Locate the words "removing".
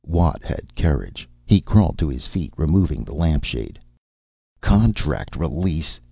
2.57-3.03